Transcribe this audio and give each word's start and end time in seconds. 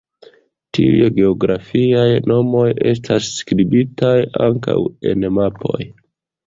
Tiuj 0.77 1.09
geografiaj 1.17 2.07
nomoj 2.31 2.65
estas 2.95 3.31
skribitaj 3.37 4.19
ankaŭ 4.49 4.81
en 5.13 5.33
mapoj. 5.41 5.81